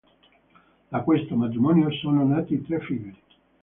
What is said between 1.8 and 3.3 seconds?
sono nati tre figli.